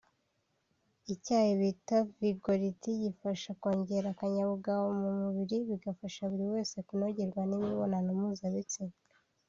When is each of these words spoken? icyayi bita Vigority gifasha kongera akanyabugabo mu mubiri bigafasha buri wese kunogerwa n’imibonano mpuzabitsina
icyayi 1.13 1.51
bita 1.59 1.97
Vigority 2.19 2.91
gifasha 3.03 3.49
kongera 3.61 4.07
akanyabugabo 4.11 4.85
mu 5.01 5.09
mubiri 5.19 5.55
bigafasha 5.69 6.21
buri 6.31 6.45
wese 6.53 6.75
kunogerwa 6.87 7.41
n’imibonano 7.45 8.09
mpuzabitsina 8.19 8.95